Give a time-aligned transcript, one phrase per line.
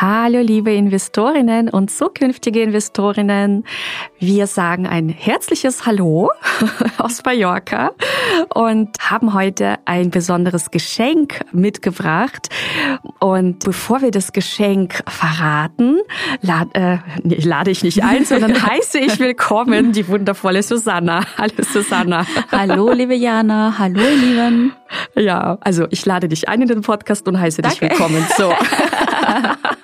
[0.00, 3.66] Hallo liebe Investorinnen und zukünftige Investorinnen.
[4.18, 6.30] Wir sagen ein herzliches Hallo
[6.96, 7.90] aus Mallorca
[8.54, 12.48] und haben heute ein besonderes Geschenk mitgebracht.
[13.18, 15.98] Und bevor wir das Geschenk verraten,
[16.40, 21.26] lad, äh, lade ich nicht ein, sondern heiße ich willkommen die wundervolle Susanna.
[21.36, 22.24] Hallo Susanna.
[22.50, 24.72] Hallo liebe Jana, hallo ihr Lieben.
[25.14, 27.80] Ja, also ich lade dich ein in den Podcast und heiße Danke.
[27.80, 28.24] dich willkommen.
[28.38, 28.50] So.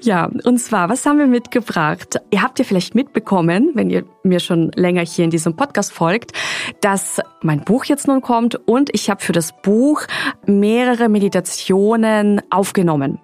[0.00, 2.20] Ja, und zwar, was haben wir mitgebracht?
[2.30, 6.32] Ihr habt ja vielleicht mitbekommen, wenn ihr mir schon länger hier in diesem Podcast folgt,
[6.80, 10.02] dass mein Buch jetzt nun kommt und ich habe für das Buch
[10.46, 13.18] mehrere Meditationen aufgenommen.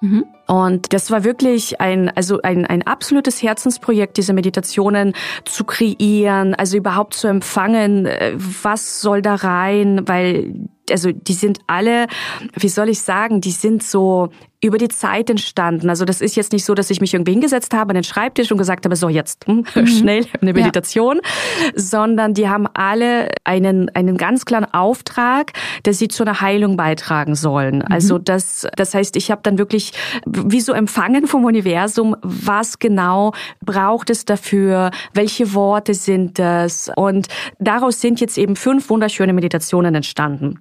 [0.00, 0.24] Mhm.
[0.46, 5.12] Und das war wirklich ein, also ein, ein absolutes Herzensprojekt, diese Meditationen
[5.44, 10.54] zu kreieren, also überhaupt zu empfangen, äh, was soll da rein, weil
[10.90, 12.06] also die sind alle,
[12.54, 15.88] wie soll ich sagen, die sind so über die Zeit entstanden.
[15.88, 18.50] Also das ist jetzt nicht so, dass ich mich irgendwie hingesetzt habe an den Schreibtisch
[18.50, 19.86] und gesagt habe, so jetzt hm, mhm.
[19.86, 21.72] schnell eine Meditation, ja.
[21.76, 25.52] sondern die haben alle einen, einen ganz klaren Auftrag,
[25.84, 27.76] dass sie zu einer Heilung beitragen sollen.
[27.76, 27.84] Mhm.
[27.88, 29.92] Also das, das heißt, ich habe dann wirklich
[30.26, 33.32] wie so empfangen vom Universum, was genau
[33.64, 37.28] braucht es dafür, welche Worte sind das und
[37.60, 40.60] daraus sind jetzt eben fünf wunderschöne Meditationen entstanden.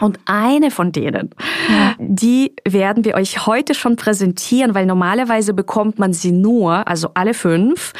[0.00, 1.30] Und eine von denen,
[1.68, 1.94] ja.
[1.98, 7.32] die werden wir euch heute schon präsentieren, weil normalerweise bekommt man sie nur, also alle
[7.32, 7.92] fünf,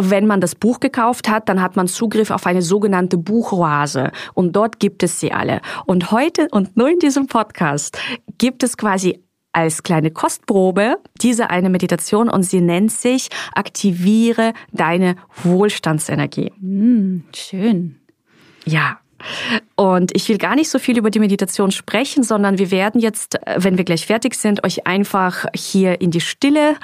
[0.00, 4.56] wenn man das Buch gekauft hat, dann hat man Zugriff auf eine sogenannte Buchoase und
[4.56, 5.60] dort gibt es sie alle.
[5.84, 7.98] Und heute und nur in diesem Podcast
[8.38, 9.20] gibt es quasi
[9.52, 16.52] als kleine Kostprobe diese eine Meditation und sie nennt sich Aktiviere deine Wohlstandsenergie.
[16.60, 18.00] Mm, schön.
[18.64, 18.98] Ja,
[19.76, 23.36] und ich will gar nicht so viel über die Meditation sprechen, sondern wir werden jetzt,
[23.46, 26.76] äh, wenn wir gleich fertig sind, euch einfach hier in die Stille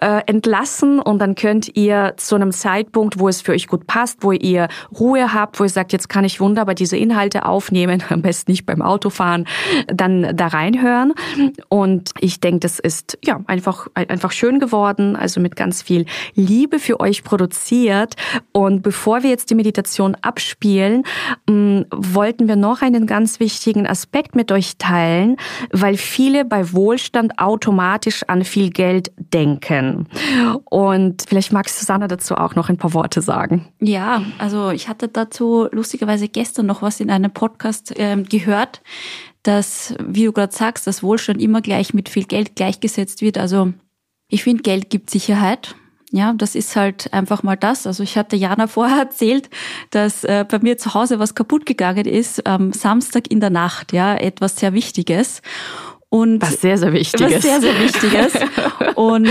[0.00, 4.18] äh, entlassen und dann könnt ihr zu einem Zeitpunkt, wo es für euch gut passt,
[4.22, 8.22] wo ihr Ruhe habt, wo ihr sagt, jetzt kann ich wunderbar diese Inhalte aufnehmen, am
[8.22, 9.46] besten nicht beim Autofahren,
[9.86, 11.12] dann da reinhören.
[11.68, 16.78] Und ich denke, das ist ja einfach einfach schön geworden, also mit ganz viel Liebe
[16.78, 18.14] für euch produziert.
[18.52, 21.04] Und bevor wir jetzt die Meditation abspielen,
[21.90, 25.36] wollten wir noch einen ganz wichtigen Aspekt mit euch teilen,
[25.70, 30.08] weil viele bei Wohlstand automatisch an viel Geld denken.
[30.64, 33.68] Und vielleicht magst Susanne dazu auch noch ein paar Worte sagen.
[33.80, 38.82] Ja, also ich hatte dazu lustigerweise gestern noch was in einem Podcast äh, gehört,
[39.42, 43.38] dass, wie du gerade sagst, dass Wohlstand immer gleich mit viel Geld gleichgesetzt wird.
[43.38, 43.72] Also
[44.28, 45.74] ich finde, Geld gibt Sicherheit.
[46.14, 47.86] Ja, das ist halt einfach mal das.
[47.86, 49.48] Also ich hatte Jana vorher erzählt,
[49.90, 53.92] dass äh, bei mir zu Hause was kaputt gegangen ist am Samstag in der Nacht,
[53.92, 55.40] ja, etwas sehr Wichtiges.
[56.10, 57.36] Und was sehr, sehr Wichtiges.
[57.36, 58.34] Was sehr, sehr Wichtiges.
[58.96, 59.30] und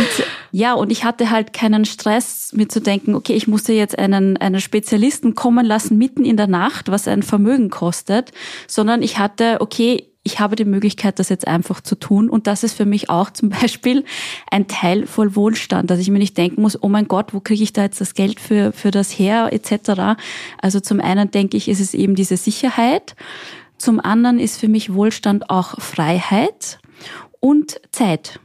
[0.51, 4.37] ja, und ich hatte halt keinen Stress, mir zu denken, okay, ich musste jetzt einen,
[4.37, 8.31] einen Spezialisten kommen lassen mitten in der Nacht, was ein Vermögen kostet,
[8.65, 12.29] sondern ich hatte, okay, ich habe die Möglichkeit, das jetzt einfach zu tun.
[12.29, 14.05] Und das ist für mich auch zum Beispiel
[14.49, 17.63] ein Teil voll Wohlstand, dass ich mir nicht denken muss, oh mein Gott, wo kriege
[17.63, 20.19] ich da jetzt das Geld für, für das her, etc.
[20.61, 23.15] Also zum einen denke ich, ist es eben diese Sicherheit.
[23.77, 26.79] Zum anderen ist für mich Wohlstand auch Freiheit
[27.39, 28.39] und Zeit.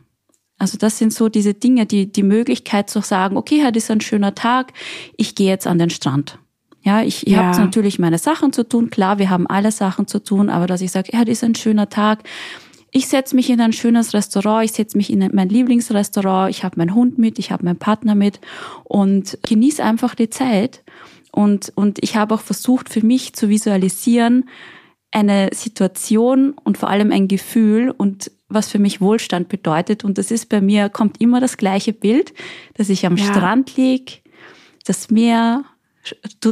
[0.59, 4.01] Also das sind so diese Dinge, die, die Möglichkeit zu sagen, okay, heute ist ein
[4.01, 4.73] schöner Tag,
[5.19, 6.39] ich gehe jetzt an den Strand.
[6.87, 7.47] Ja, ich, ich ja.
[7.47, 8.91] habe natürlich meine Sachen zu tun.
[8.91, 11.57] Klar, wir haben alle Sachen zu tun, aber dass ich sage, ja, das ist ein
[11.57, 12.23] schöner Tag.
[12.93, 16.79] Ich setze mich in ein schönes Restaurant, ich setze mich in mein Lieblingsrestaurant, ich habe
[16.79, 18.41] meinen Hund mit, ich habe meinen Partner mit
[18.85, 20.85] und genieße einfach die Zeit.
[21.33, 24.49] Und, und ich habe auch versucht, für mich zu visualisieren,
[25.11, 30.05] eine Situation und vor allem ein Gefühl und was für mich Wohlstand bedeutet.
[30.05, 32.33] Und das ist bei mir, kommt immer das gleiche Bild,
[32.75, 33.25] dass ich am ja.
[33.25, 34.23] Strand lieg,
[34.85, 35.65] das Meer,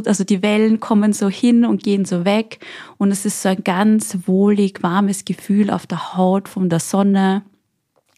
[0.05, 2.59] also die Wellen kommen so hin und gehen so weg
[2.97, 7.43] und es ist so ein ganz wohlig, warmes Gefühl auf der Haut von der Sonne.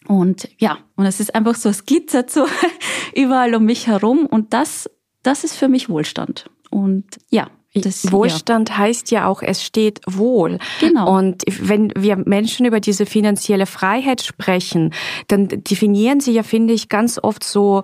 [0.07, 2.45] Und ja, und es ist einfach so, es glitzert so
[3.15, 4.89] überall um mich herum und das,
[5.23, 6.49] das ist für mich Wohlstand.
[6.69, 7.49] Und ja,
[7.81, 8.77] Das, Wohlstand ja.
[8.77, 10.59] heißt ja auch, es steht wohl.
[10.79, 11.17] Genau.
[11.17, 14.93] Und wenn wir Menschen über diese finanzielle Freiheit sprechen,
[15.27, 17.83] dann definieren sie ja, finde ich, ganz oft so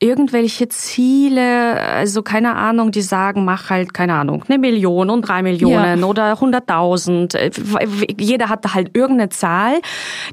[0.00, 5.42] irgendwelche Ziele, also keine Ahnung, die sagen, mach halt, keine Ahnung, eine Million und drei
[5.42, 6.06] Millionen ja.
[6.06, 7.36] oder hunderttausend.
[8.18, 9.80] Jeder hat halt irgendeine Zahl,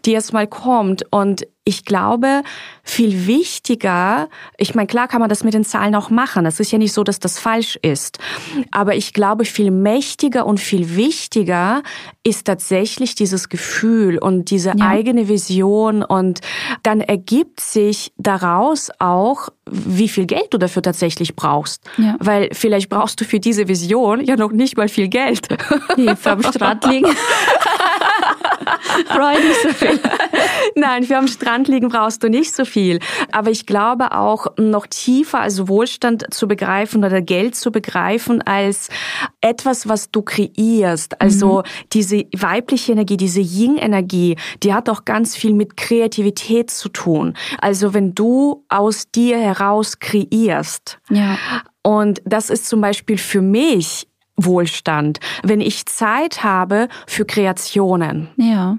[0.06, 1.04] die erstmal kommt.
[1.12, 2.44] Und ich glaube,
[2.84, 6.46] viel wichtiger, ich meine, klar kann man das mit den Zahlen auch machen.
[6.46, 8.20] Das ist ja nicht so, dass das falsch ist.
[8.70, 11.82] Aber ich glaube, viel mächtiger und viel wichtiger
[12.24, 14.88] ist tatsächlich dieses Gefühl und diese ja.
[14.88, 16.04] eigene Vision.
[16.04, 16.42] Und
[16.84, 21.84] dann ergibt sich daraus auch, wie viel Geld du dafür tatsächlich brauchst.
[21.98, 22.16] Ja.
[22.20, 25.48] Weil vielleicht brauchst du für diese Vision ja noch nicht mal viel Geld.
[25.98, 27.08] Nee, am Strand liegen.
[29.08, 30.00] Brauche nicht so viel.
[30.76, 33.00] Nein, für am Strand liegen brauchst du nicht so viel.
[33.32, 38.90] Aber ich glaube auch noch tiefer als Wohlstand zu begreifen oder Geld zu begreifen als
[39.42, 41.22] etwas, was du kreierst.
[41.22, 41.88] Also mhm.
[41.94, 47.36] diese weibliche Energie, diese Yin-Energie, die hat auch ganz viel mit Kreativität zu tun.
[47.60, 51.00] Also wenn du aus dir heraus kreierst.
[51.10, 51.38] Ja.
[51.84, 58.30] Und das ist zum Beispiel für mich Wohlstand, wenn ich Zeit habe für Kreationen.
[58.38, 58.78] Ja.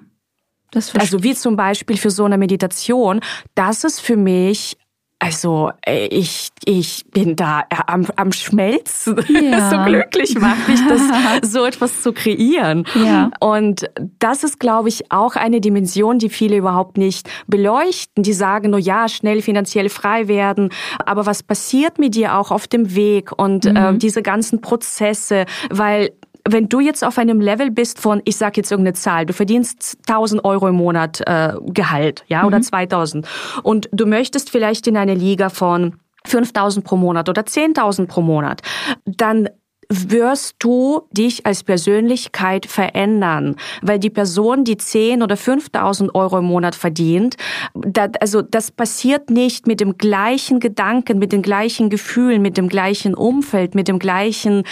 [0.70, 3.20] Das also wie zum Beispiel für so eine Meditation,
[3.54, 4.76] das ist für mich
[5.18, 9.16] also äh, ich, ich bin da äh, am, am Schmelzen.
[9.36, 9.70] Ja.
[9.70, 11.00] so glücklich macht mich das,
[11.50, 12.84] so etwas zu kreieren.
[12.94, 13.30] Ja.
[13.38, 18.22] Und das ist, glaube ich, auch eine Dimension, die viele überhaupt nicht beleuchten.
[18.22, 20.70] Die sagen nur, ja, schnell finanziell frei werden.
[21.04, 23.76] Aber was passiert mit dir auch auf dem Weg und mhm.
[23.76, 25.44] äh, diese ganzen Prozesse?
[25.70, 26.12] Weil
[26.48, 29.98] wenn du jetzt auf einem Level bist von, ich sag jetzt irgendeine Zahl, du verdienst
[30.08, 32.46] 1000 Euro im Monat äh, Gehalt, ja, mhm.
[32.46, 33.26] oder 2000
[33.62, 38.62] und du möchtest vielleicht in eine Liga von 5000 pro Monat oder 10.000 pro Monat,
[39.04, 39.48] dann
[39.88, 46.46] wirst du dich als Persönlichkeit verändern, weil die Person, die 10 oder 5.000 Euro im
[46.46, 47.36] Monat verdient,
[47.74, 52.68] das, also das passiert nicht mit dem gleichen Gedanken, mit den gleichen Gefühlen, mit dem
[52.68, 54.64] gleichen Umfeld, mit dem gleichen,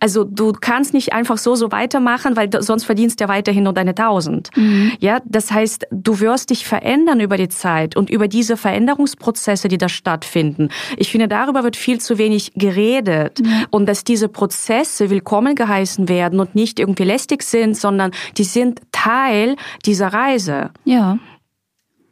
[0.00, 3.74] also du kannst nicht einfach so so weitermachen, weil sonst verdienst du ja weiterhin nur
[3.74, 4.50] deine 1000.
[4.56, 4.92] Mhm.
[5.00, 9.78] Ja, das heißt, du wirst dich verändern über die Zeit und über diese Veränderungsprozesse, die
[9.78, 10.70] da stattfinden.
[10.96, 13.66] Ich finde, darüber wird viel zu wenig geredet mhm.
[13.70, 18.44] und dass diese Prozesse Prozesse willkommen geheißen werden und nicht irgendwie lästig sind, sondern die
[18.44, 20.70] sind Teil dieser Reise.
[20.84, 21.18] Ja.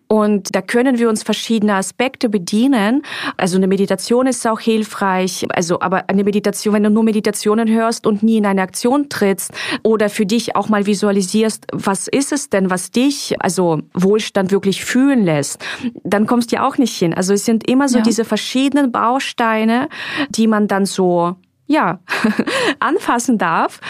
[0.08, 3.02] Und da können wir uns verschiedene Aspekte bedienen.
[3.36, 5.46] Also eine Meditation ist auch hilfreich.
[5.50, 9.52] Also, aber eine Meditation, wenn du nur Meditationen hörst und nie in eine Aktion trittst
[9.84, 14.84] oder für dich auch mal visualisierst, was ist es denn, was dich, also Wohlstand wirklich
[14.84, 15.64] fühlen lässt,
[16.02, 17.14] dann kommst du ja auch nicht hin.
[17.14, 18.02] Also es sind immer so ja.
[18.02, 19.88] diese verschiedenen Bausteine,
[20.30, 21.36] die man dann so
[21.70, 22.00] ja,
[22.80, 23.80] anfassen darf.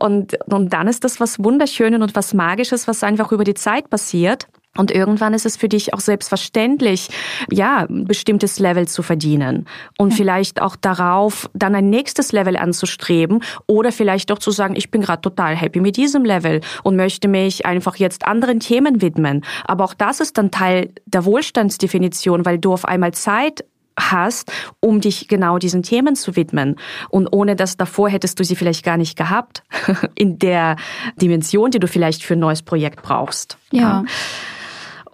[0.00, 3.88] Und, und dann ist das was Wunderschönes und was Magisches, was einfach über die Zeit
[3.88, 4.46] passiert.
[4.76, 7.08] Und irgendwann ist es für dich auch selbstverständlich,
[7.50, 9.66] ja, ein bestimmtes Level zu verdienen
[9.98, 10.16] und ja.
[10.16, 15.02] vielleicht auch darauf dann ein nächstes Level anzustreben oder vielleicht auch zu sagen, ich bin
[15.02, 19.44] gerade total happy mit diesem Level und möchte mich einfach jetzt anderen Themen widmen.
[19.66, 23.64] Aber auch das ist dann Teil der Wohlstandsdefinition, weil du auf einmal Zeit
[23.98, 26.76] hast, um dich genau diesen Themen zu widmen.
[27.10, 29.62] Und ohne das davor hättest du sie vielleicht gar nicht gehabt,
[30.14, 30.76] in der
[31.16, 33.58] Dimension, die du vielleicht für ein neues Projekt brauchst.
[33.70, 34.04] Ja.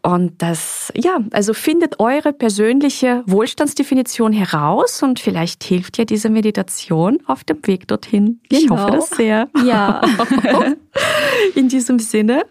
[0.03, 7.19] Und das, ja, also findet eure persönliche Wohlstandsdefinition heraus und vielleicht hilft ja diese Meditation
[7.27, 8.41] auf dem Weg dorthin.
[8.49, 8.63] Genau.
[8.63, 9.49] Ich hoffe das sehr.
[9.67, 10.01] Ja.
[11.55, 12.45] In diesem Sinne,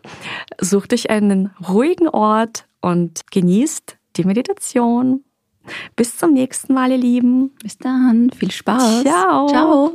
[0.59, 5.23] sucht euch einen ruhigen Ort und genießt die Meditation.
[5.95, 7.51] Bis zum nächsten Mal, ihr Lieben.
[7.61, 8.29] Bis dann.
[8.31, 9.03] Viel Spaß.
[9.03, 9.47] Ciao.
[9.47, 9.91] Ciao.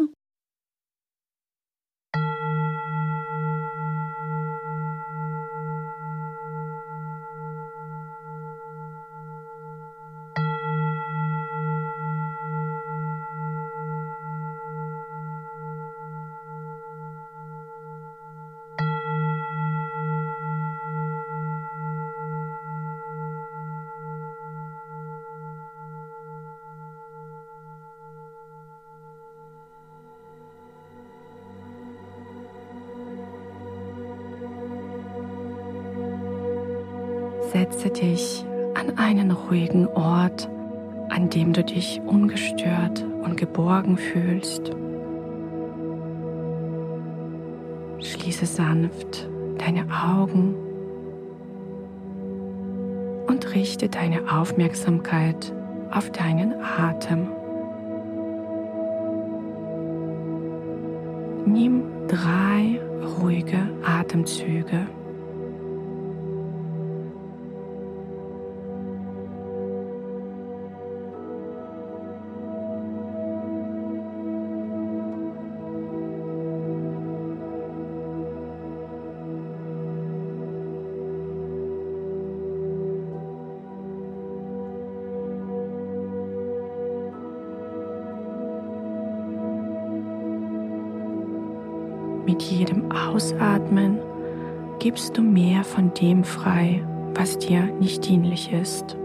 [37.53, 38.45] Setze dich
[38.75, 40.49] an einen ruhigen Ort,
[41.11, 44.71] an dem du dich ungestört und geborgen fühlst.
[47.99, 49.29] Schließe sanft
[49.59, 50.55] deine Augen
[53.27, 55.53] und richte deine Aufmerksamkeit
[55.91, 57.29] auf deinen Atem.
[61.45, 62.81] Nimm drei
[63.21, 64.87] ruhige Atemzüge.
[93.13, 93.99] Ausatmen
[94.79, 96.83] gibst du mehr von dem frei,
[97.15, 98.97] was dir nicht dienlich ist.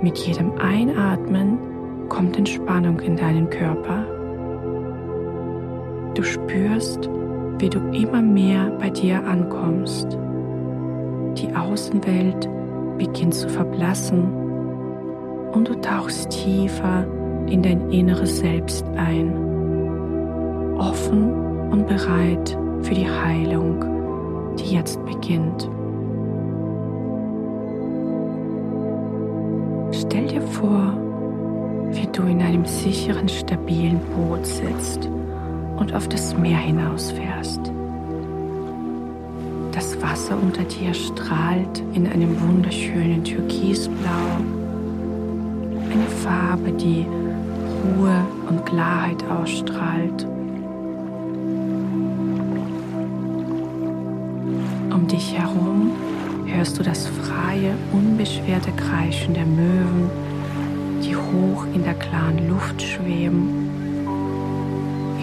[0.00, 1.58] Mit jedem Einatmen
[2.08, 4.06] kommt Entspannung in deinen Körper.
[6.14, 7.10] Du spürst,
[7.58, 10.16] wie du immer mehr bei dir ankommst.
[11.36, 12.48] Die Außenwelt
[12.96, 14.45] beginnt zu verblassen
[15.56, 17.06] und du tauchst tiefer
[17.46, 19.32] in dein inneres Selbst ein,
[20.78, 23.82] offen und bereit für die Heilung,
[24.58, 25.70] die jetzt beginnt.
[29.92, 30.92] Stell dir vor,
[31.90, 35.08] wie du in einem sicheren, stabilen Boot sitzt
[35.78, 37.72] und auf das Meer hinausfährst.
[39.72, 44.65] Das Wasser unter dir strahlt in einem wunderschönen Türkisblau
[45.96, 47.06] eine Farbe, die
[47.82, 50.26] Ruhe und Klarheit ausstrahlt.
[54.92, 55.92] Um dich herum
[56.44, 60.10] hörst du das freie, unbeschwerte Kreischen der Möwen,
[61.02, 63.70] die hoch in der klaren Luft schweben.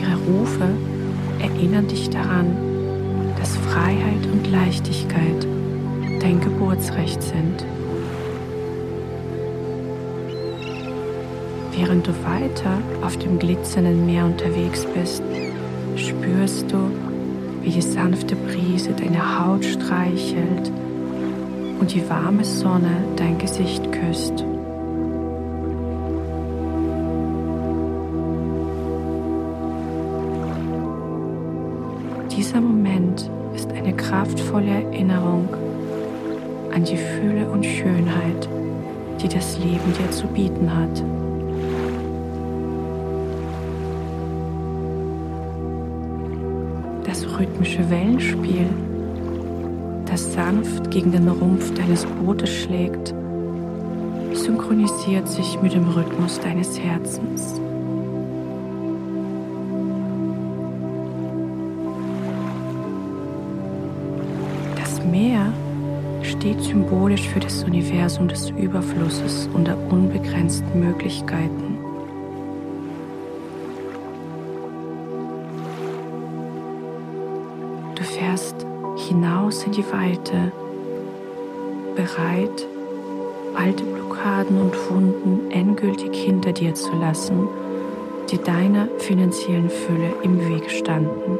[0.02, 0.70] Ihre Rufe
[1.40, 2.48] erinnern dich daran,
[3.40, 5.46] dass Freiheit und Leichtigkeit
[6.20, 7.64] dein Geburtsrecht sind.
[11.76, 15.24] Während du weiter auf dem glitzernden Meer unterwegs bist,
[15.96, 16.78] spürst du,
[17.62, 20.72] wie die sanfte Brise deine Haut streichelt
[21.80, 24.46] und die warme Sonne dein Gesicht küsst.
[32.38, 35.50] Dieser Moment ist eine kraftvolle Erinnerung
[36.74, 38.48] an die Fülle und Schönheit,
[39.22, 41.23] die das Leben dir zu bieten hat.
[47.44, 48.70] Rhythmische Wellenspiel,
[50.06, 53.14] das sanft gegen den Rumpf deines Bootes schlägt,
[54.32, 57.60] synchronisiert sich mit dem Rhythmus deines Herzens.
[64.78, 65.52] Das Meer
[66.22, 71.73] steht symbolisch für das Universum des Überflusses und der unbegrenzten Möglichkeiten.
[79.66, 80.52] In die Weite,
[81.96, 82.68] bereit,
[83.56, 87.48] alte Blockaden und Wunden endgültig hinter dir zu lassen,
[88.32, 91.40] die deiner finanziellen Fülle im Weg standen.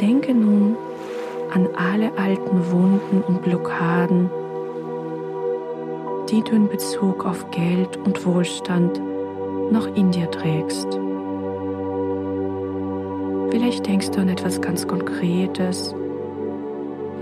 [0.00, 0.76] Denke nun
[1.54, 4.30] an alle alten Wunden und Blockaden,
[6.28, 9.00] die du in Bezug auf Geld und Wohlstand
[9.70, 11.05] noch in dir trägst.
[13.50, 15.94] Vielleicht denkst du an etwas ganz Konkretes,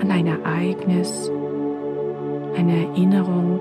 [0.00, 1.30] an ein Ereignis,
[2.56, 3.60] eine Erinnerung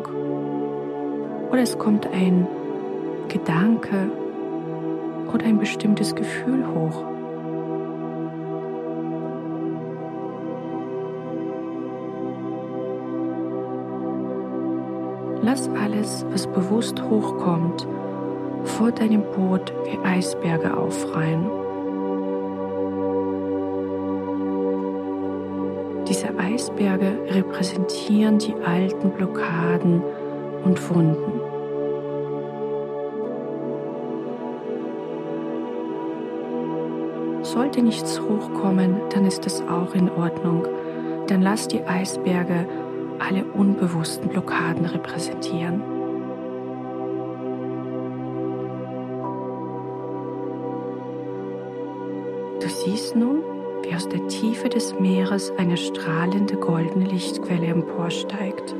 [1.51, 2.47] oder es kommt ein
[3.27, 4.09] Gedanke
[5.33, 7.03] oder ein bestimmtes Gefühl hoch.
[15.41, 17.85] Lass alles, was bewusst hochkommt,
[18.63, 21.62] vor deinem Boot wie Eisberge aufreihen.
[26.73, 30.01] Eisberge repräsentieren die alten Blockaden
[30.63, 31.39] und Wunden.
[37.43, 40.65] Sollte nichts hochkommen, dann ist es auch in Ordnung.
[41.27, 42.65] Dann lass die Eisberge
[43.19, 45.83] alle unbewussten Blockaden repräsentieren.
[52.59, 53.43] Du siehst nun,
[53.93, 58.75] wie aus der Tiefe des Meeres eine strahlende goldene Lichtquelle emporsteigt.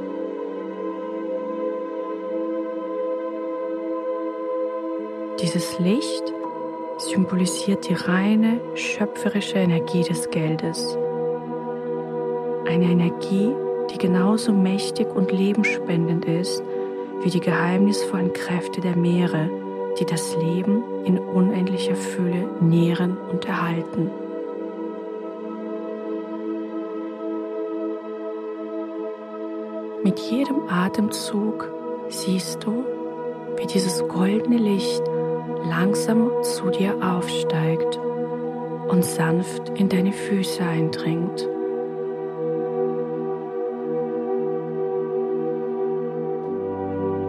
[5.39, 6.33] Dieses Licht
[6.97, 10.97] symbolisiert die reine, schöpferische Energie des Geldes.
[12.65, 13.51] Eine Energie,
[13.91, 16.63] die genauso mächtig und lebensspendend ist
[17.21, 19.49] wie die geheimnisvollen Kräfte der Meere,
[19.99, 24.09] die das Leben in unendlicher Fülle nähren und erhalten.
[30.03, 31.71] Mit jedem Atemzug
[32.09, 32.83] siehst du,
[33.55, 35.01] wie dieses goldene Licht
[35.65, 38.01] langsam zu dir aufsteigt
[38.89, 41.47] und sanft in deine Füße eindringt.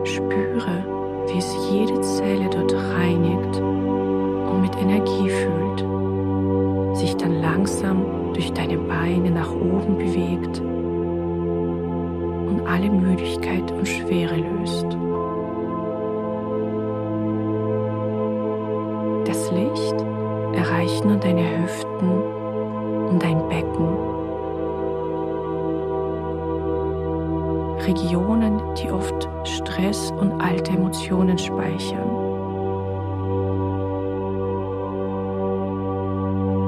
[0.03, 0.85] Spüre,
[1.29, 8.79] wie es jede Zelle dort reinigt und mit Energie füllt, sich dann langsam durch deine
[8.79, 10.64] Beine nach oben bewegt
[12.75, 14.87] alle Müdigkeit und Schwere löst.
[19.27, 19.95] Das Licht
[20.55, 22.11] erreicht nun deine Hüften
[23.11, 23.87] und dein Becken.
[27.87, 32.09] Regionen, die oft Stress und alte Emotionen speichern.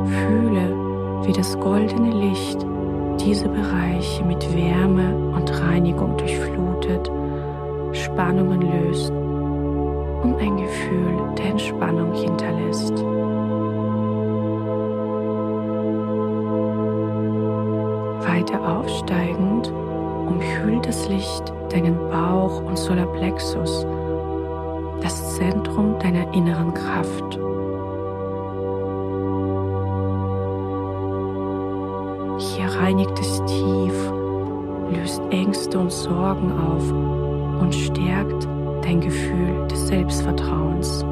[0.07, 0.77] Fühle,
[1.25, 2.65] wie das goldene Licht
[3.19, 5.26] diese Bereiche mit Wärme
[8.17, 12.95] Spannungen löst und ein Gefühl der Entspannung hinterlässt.
[18.27, 23.87] Weiter aufsteigend umhüllt das Licht deinen Bauch und Solarplexus,
[25.03, 27.39] das Zentrum deiner inneren Kraft.
[32.81, 34.13] reinigt es tief,
[34.91, 37.26] löst Ängste und Sorgen auf
[37.61, 38.47] und stärkt
[38.83, 41.03] dein Gefühl des Selbstvertrauens.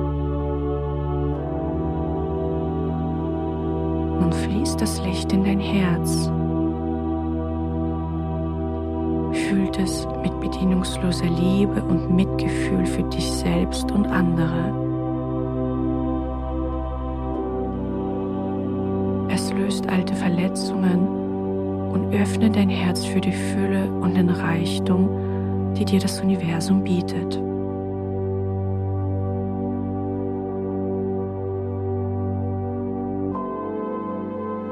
[4.20, 6.30] Nun fließt das Licht in dein Herz.
[9.48, 14.72] Fühlt es mit bedienungsloser Liebe und Mitgefühl für dich selbst und andere.
[19.28, 21.08] Es löst alte Verletzungen
[21.92, 25.08] und öffne dein Herz für die Fülle und den Reichtum,
[25.76, 27.40] die dir das Universum bietet.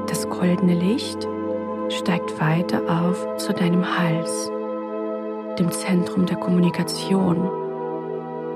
[0.09, 1.27] Das goldene Licht
[1.89, 4.51] steigt weiter auf zu deinem Hals,
[5.59, 7.49] dem Zentrum der Kommunikation.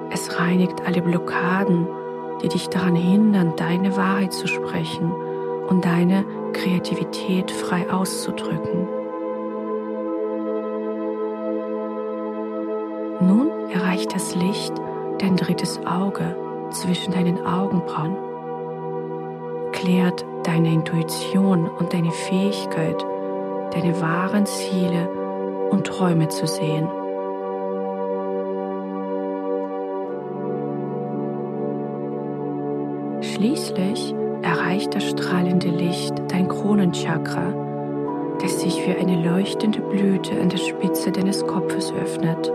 [0.10, 1.88] Es reinigt alle Blockaden,
[2.42, 5.12] die dich daran hindern, deine Wahrheit zu sprechen
[5.68, 8.87] und deine Kreativität frei auszudrücken.
[14.08, 14.74] Erreicht das Licht
[15.20, 16.36] dein drittes Auge
[16.72, 18.16] zwischen deinen Augenbrauen,
[19.72, 23.06] klärt deine Intuition und deine Fähigkeit,
[23.74, 25.10] deine wahren Ziele
[25.72, 26.88] und Träume zu sehen.
[33.22, 37.54] Schließlich erreicht das strahlende Licht dein Kronenchakra,
[38.42, 42.52] das sich wie eine leuchtende Blüte an der Spitze deines Kopfes öffnet.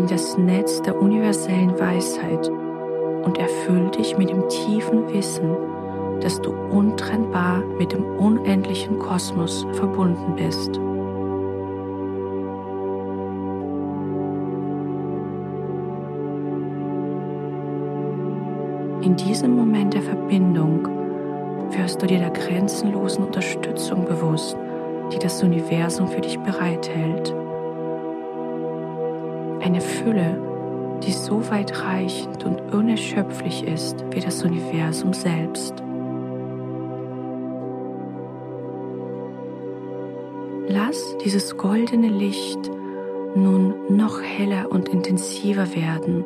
[0.00, 5.54] In das Netz der universellen Weisheit und erfüllt dich mit dem tiefen Wissen,
[6.22, 10.76] dass du untrennbar mit dem unendlichen Kosmos verbunden bist.
[19.04, 20.88] In diesem Moment der Verbindung
[21.72, 24.56] wirst du dir der grenzenlosen Unterstützung bewusst,
[25.12, 27.34] die das Universum für dich bereithält.
[29.60, 35.74] Eine Fülle, die so weitreichend und unerschöpflich ist wie das Universum selbst.
[40.68, 42.70] Lass dieses goldene Licht
[43.34, 46.24] nun noch heller und intensiver werden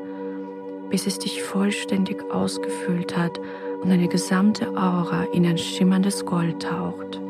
[0.94, 3.40] bis es dich vollständig ausgefüllt hat
[3.82, 7.20] und deine gesamte Aura in ein schimmerndes Gold taucht.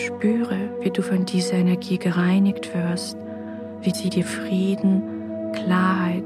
[0.00, 3.18] Spüre, wie du von dieser Energie gereinigt wirst,
[3.82, 5.02] wie sie dir Frieden,
[5.52, 6.24] Klarheit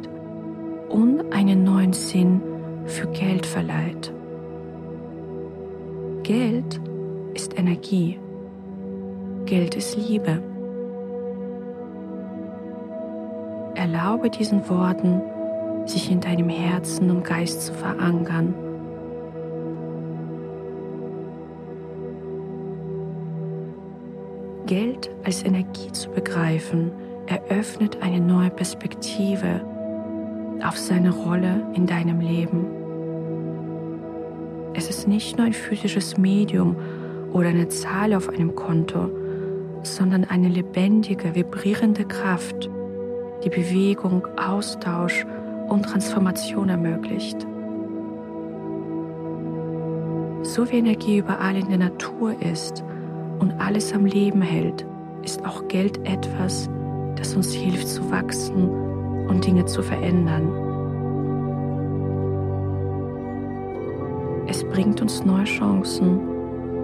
[0.89, 2.41] und einen neuen Sinn
[2.87, 4.13] für Geld verleiht.
[6.23, 6.81] Geld
[7.35, 8.19] ist Energie.
[9.45, 10.43] Geld ist Liebe.
[13.75, 15.21] Erlaube diesen Worten,
[15.87, 18.55] sich in deinem Herzen und Geist zu verankern.
[24.67, 26.91] Geld als Energie zu begreifen,
[27.27, 29.61] eröffnet eine neue Perspektive
[30.63, 32.67] auf seine Rolle in deinem Leben.
[34.75, 36.77] Es ist nicht nur ein physisches Medium
[37.33, 39.11] oder eine Zahl auf einem Konto,
[39.83, 42.71] sondern eine lebendige, vibrierende Kraft,
[43.45, 45.27] die Bewegung, Austausch
[45.69, 47.47] und Transformation ermöglicht.
[50.43, 52.85] So wie Energie überall in der Natur ist
[53.39, 54.87] und alles am Leben hält,
[55.23, 56.69] ist auch Geld etwas,
[57.17, 58.69] das uns hilft zu wachsen
[59.29, 60.49] und Dinge zu verändern.
[64.47, 66.21] Es bringt uns neue Chancen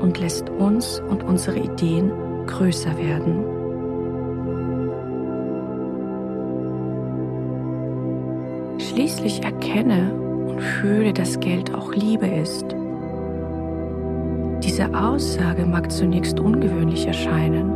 [0.00, 2.10] und lässt uns und unsere Ideen
[2.46, 3.44] größer werden.
[8.78, 10.12] Schließlich erkenne
[10.48, 12.74] und fühle, dass Geld auch Liebe ist.
[14.70, 17.72] Diese Aussage mag zunächst ungewöhnlich erscheinen,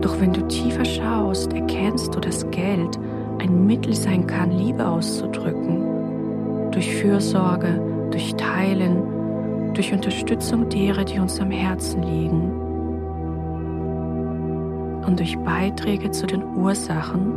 [0.00, 2.98] doch wenn du tiefer schaust, erkennst du, dass Geld
[3.38, 6.70] ein Mittel sein kann, Liebe auszudrücken.
[6.70, 7.78] Durch Fürsorge,
[8.10, 12.52] durch Teilen, durch Unterstützung derer, die uns am Herzen liegen.
[15.06, 17.34] Und durch Beiträge zu den Ursachen,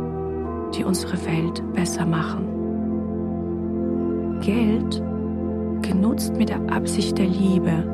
[0.74, 2.48] die unsere Welt besser machen.
[4.40, 5.02] Geld,
[5.82, 7.93] genutzt mit der Absicht der Liebe,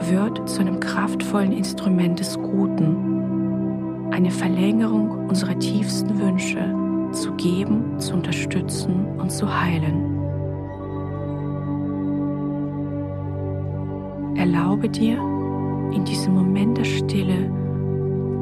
[0.00, 6.74] wird zu einem kraftvollen Instrument des Guten eine Verlängerung unserer tiefsten Wünsche
[7.12, 10.18] zu geben, zu unterstützen und zu heilen.
[14.36, 15.18] Erlaube dir,
[15.92, 17.50] in diesem Moment der Stille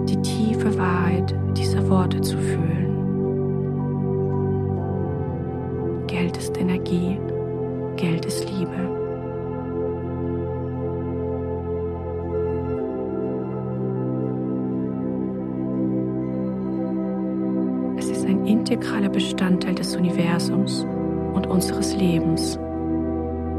[0.09, 2.87] die tiefe Wahrheit dieser Worte zu fühlen.
[6.07, 7.19] Geld ist Energie,
[7.97, 9.06] Geld ist Liebe.
[19.17, 20.87] Bestandteil des Universums
[21.33, 22.59] und unseres Lebens,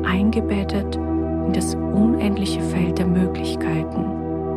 [0.04, 4.06] eingebettet in das unendliche Feld der Möglichkeiten,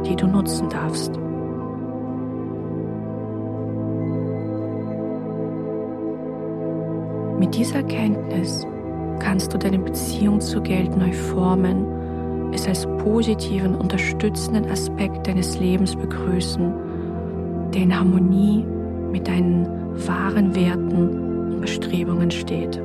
[0.05, 1.19] die du nutzen darfst.
[7.39, 8.67] Mit dieser Kenntnis
[9.21, 15.97] kannst du deine Beziehung zu Geld neu formen, es als positiven, unterstützenden Aspekt deines Lebens
[15.97, 16.75] begrüßen,
[17.73, 18.67] der in Harmonie
[19.11, 22.81] mit deinen wahren Werten und Bestrebungen steht.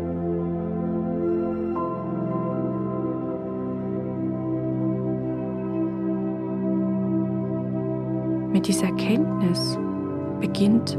[8.51, 9.77] Mit dieser Erkenntnis
[10.39, 10.97] beginnt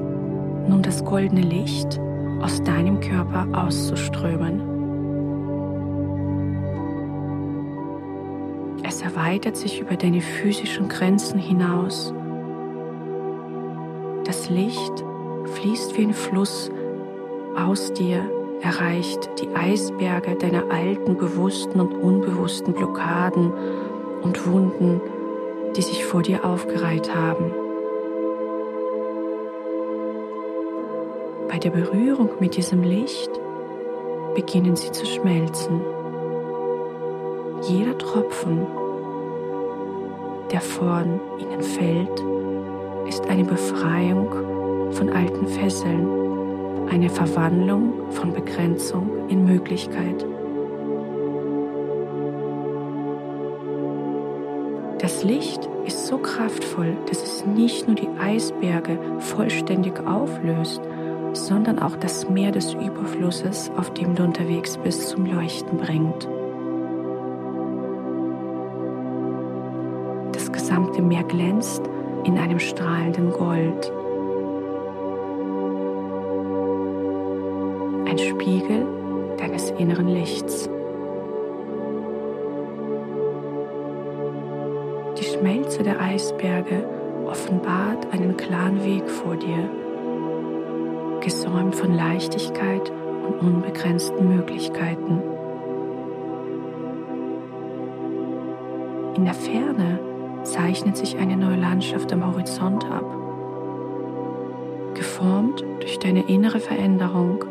[0.68, 1.98] nun das goldene Licht
[2.42, 4.60] aus deinem Körper auszuströmen.
[8.82, 12.12] Es erweitert sich über deine physischen Grenzen hinaus.
[14.24, 15.05] Das Licht
[15.56, 16.70] fließt wie ein Fluss
[17.56, 23.52] aus dir, erreicht die Eisberge deiner alten bewussten und unbewussten Blockaden
[24.22, 25.00] und Wunden,
[25.74, 27.52] die sich vor dir aufgereiht haben.
[31.48, 33.30] Bei der Berührung mit diesem Licht
[34.34, 35.80] beginnen sie zu schmelzen.
[37.62, 38.66] Jeder Tropfen,
[40.52, 42.22] der von ihnen fällt,
[43.08, 44.55] ist eine Befreiung
[44.96, 46.08] von alten Fesseln,
[46.90, 50.24] eine Verwandlung von Begrenzung in Möglichkeit.
[54.98, 60.80] Das Licht ist so kraftvoll, dass es nicht nur die Eisberge vollständig auflöst,
[61.34, 66.26] sondern auch das Meer des Überflusses, auf dem du unterwegs bist, zum Leuchten bringt.
[70.32, 71.82] Das gesamte Meer glänzt
[72.24, 73.92] in einem strahlenden Gold.
[78.16, 78.86] Ein Spiegel
[79.36, 80.70] deines inneren Lichts.
[85.18, 86.88] Die Schmelze der Eisberge
[87.26, 89.68] offenbart einen klaren Weg vor dir,
[91.20, 92.90] gesäumt von Leichtigkeit
[93.26, 95.22] und unbegrenzten Möglichkeiten.
[99.14, 99.98] In der Ferne
[100.42, 103.04] zeichnet sich eine neue Landschaft am Horizont ab,
[104.94, 107.44] geformt durch deine innere Veränderung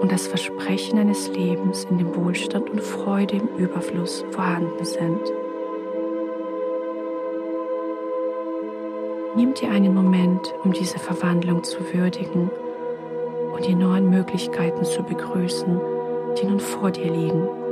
[0.00, 5.20] und das Versprechen eines Lebens, in dem Wohlstand und Freude im Überfluss vorhanden sind.
[9.36, 12.50] Nimm dir einen Moment, um diese Verwandlung zu würdigen
[13.52, 15.80] und die neuen Möglichkeiten zu begrüßen,
[16.40, 17.65] die nun vor dir liegen.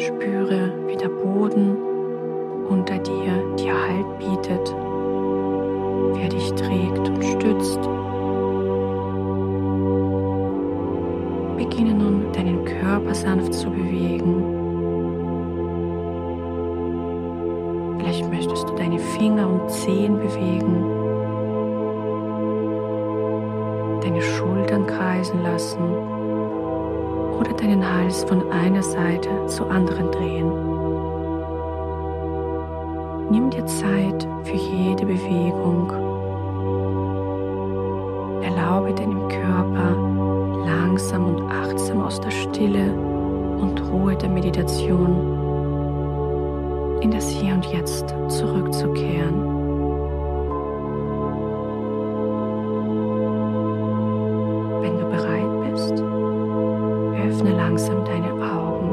[0.00, 1.76] Spüre, wie der Boden
[2.70, 4.74] unter dir dir Halt bietet,
[6.14, 7.80] wie er dich trägt und stützt.
[11.58, 14.42] Beginne nun deinen Körper sanft zu bewegen.
[17.98, 20.82] Vielleicht möchtest du deine Finger und Zehen bewegen,
[24.00, 26.19] deine Schultern kreisen lassen
[27.40, 30.52] oder deinen Hals von einer Seite zur anderen drehen.
[33.30, 35.90] Nimm dir Zeit für jede Bewegung.
[38.42, 39.96] Erlaube deinem Körper
[40.66, 42.92] langsam und achtsam aus der Stille
[43.60, 45.38] und Ruhe der Meditation
[47.00, 49.49] in das Hier und Jetzt zurückzukehren.
[57.40, 58.90] Öffne langsam deine Augen.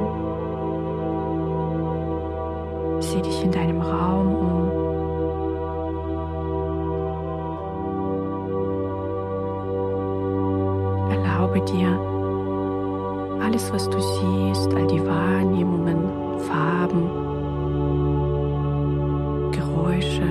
[3.02, 4.72] Sieh dich in deinem Raum um.
[11.12, 11.90] Erlaube dir,
[13.44, 15.98] alles, was du siehst, all die Wahrnehmungen,
[16.40, 17.10] Farben,
[19.52, 20.24] Geräusche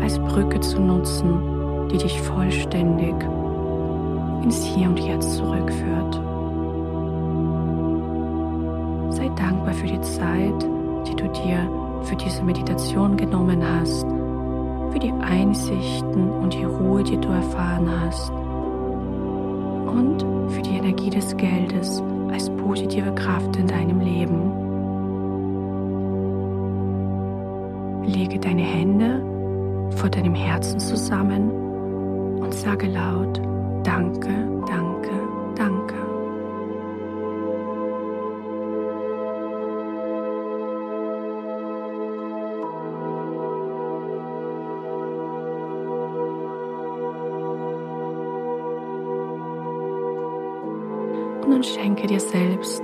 [0.00, 3.14] als Brücke zu nutzen, die dich vollständig
[4.42, 6.31] ins Hier und Jetzt zurückführt.
[9.42, 10.62] Dankbar für die Zeit,
[11.06, 11.68] die du dir
[12.04, 14.06] für diese Meditation genommen hast,
[14.92, 21.36] für die Einsichten und die Ruhe, die du erfahren hast und für die Energie des
[21.36, 24.52] Geldes als positive Kraft in deinem Leben.
[28.04, 29.22] Lege deine Hände
[29.96, 31.50] vor deinem Herzen zusammen
[32.40, 33.40] und sage laut
[33.84, 34.30] Danke,
[34.68, 34.91] danke.
[52.32, 52.81] Selbst